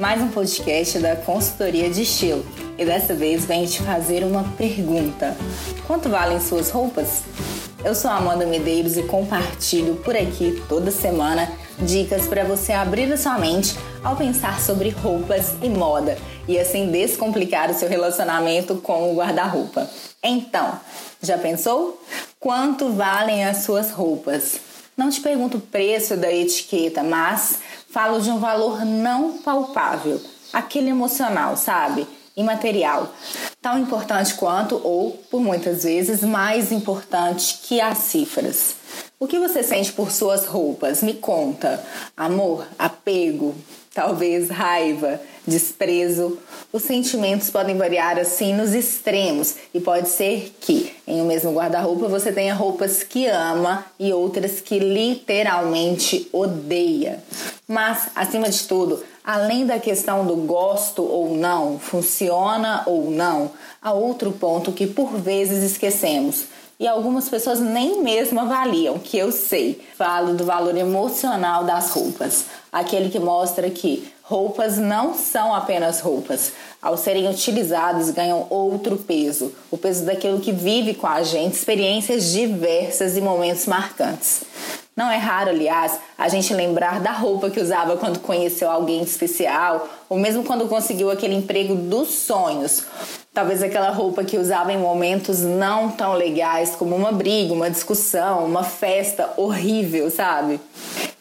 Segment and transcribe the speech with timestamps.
[0.00, 2.42] mais um podcast da consultoria de estilo
[2.78, 5.36] e dessa vez venho te fazer uma pergunta:
[5.86, 7.22] quanto valem suas roupas?
[7.84, 13.18] Eu sou Amanda Medeiros e compartilho por aqui toda semana dicas para você abrir a
[13.18, 16.16] sua mente ao pensar sobre roupas e moda
[16.48, 19.86] e assim descomplicar o seu relacionamento com o guarda-roupa.
[20.22, 20.80] Então,
[21.22, 22.02] já pensou?
[22.38, 24.60] Quanto valem as suas roupas?
[24.96, 27.60] Não te pergunto o preço da etiqueta, mas
[27.92, 30.20] falo de um valor não palpável,
[30.52, 32.06] aquele emocional, sabe?
[32.36, 33.12] Imaterial.
[33.60, 38.76] Tão importante quanto, ou por muitas vezes, mais importante que as cifras.
[39.18, 41.02] O que você sente por suas roupas?
[41.02, 41.84] Me conta.
[42.16, 43.54] Amor, apego,
[44.00, 46.38] talvez raiva, desprezo.
[46.72, 52.08] Os sentimentos podem variar assim nos extremos e pode ser que em um mesmo guarda-roupa
[52.08, 57.22] você tenha roupas que ama e outras que literalmente odeia.
[57.68, 63.50] Mas, acima de tudo, além da questão do gosto ou não, funciona ou não,
[63.82, 66.46] há outro ponto que por vezes esquecemos
[66.80, 69.78] e algumas pessoas nem mesmo avaliam, que eu sei.
[69.98, 76.52] Falo do valor emocional das roupas, aquele que mostra que roupas não são apenas roupas.
[76.80, 82.32] Ao serem utilizadas, ganham outro peso, o peso daquilo que vive com a gente, experiências
[82.32, 84.40] diversas e momentos marcantes.
[84.96, 89.88] Não é raro, aliás, a gente lembrar da roupa que usava quando conheceu alguém especial,
[90.08, 92.84] ou mesmo quando conseguiu aquele emprego dos sonhos.
[93.32, 98.44] Talvez aquela roupa que usava em momentos não tão legais, como uma briga, uma discussão,
[98.44, 100.60] uma festa horrível, sabe?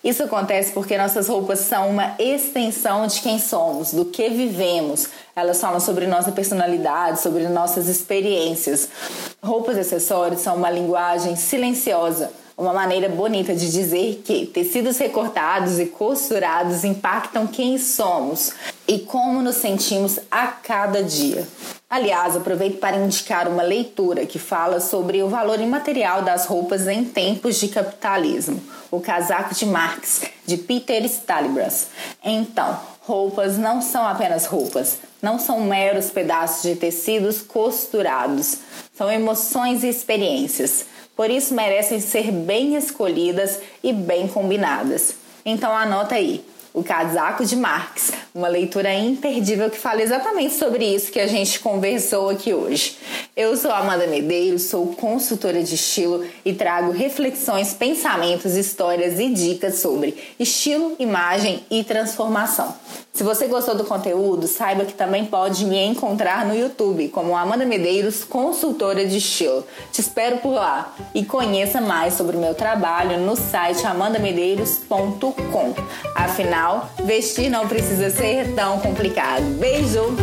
[0.04, 5.08] Isso acontece porque nossas roupas são uma extensão de quem somos, do que vivemos.
[5.36, 8.90] Elas falam sobre nossa personalidade, sobre nossas experiências.
[9.44, 15.80] Roupas e acessórios são uma linguagem silenciosa uma maneira bonita de dizer que tecidos recortados
[15.80, 18.52] e costurados impactam quem somos
[18.86, 21.48] e como nos sentimos a cada dia.
[21.90, 27.04] Aliás, aproveito para indicar uma leitura que fala sobre o valor imaterial das roupas em
[27.04, 28.62] tempos de capitalismo,
[28.92, 31.88] O Casaco de Marx, de Peter Stalibras.
[32.24, 38.58] Então, roupas não são apenas roupas, não são meros pedaços de tecidos costurados,
[38.94, 40.86] são emoções e experiências
[41.20, 45.16] por isso merecem ser bem escolhidas e bem combinadas.
[45.44, 51.12] Então anota aí, o Casaco de Marx, uma leitura imperdível que fala exatamente sobre isso
[51.12, 52.98] que a gente conversou aqui hoje.
[53.36, 59.80] Eu sou Amanda Medeiros, sou consultora de estilo e trago reflexões, pensamentos, histórias e dicas
[59.80, 62.74] sobre estilo, imagem e transformação.
[63.20, 67.66] Se você gostou do conteúdo, saiba que também pode me encontrar no YouTube como Amanda
[67.66, 69.66] Medeiros, consultora de estilo.
[69.92, 75.74] Te espero por lá e conheça mais sobre o meu trabalho no site amandamedeiros.com.
[76.16, 79.44] Afinal, vestir não precisa ser tão complicado.
[79.60, 80.16] Beijo!